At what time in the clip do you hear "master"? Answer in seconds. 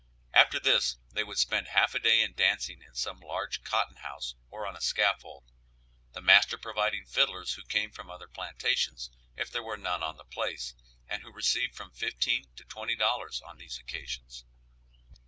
6.23-6.57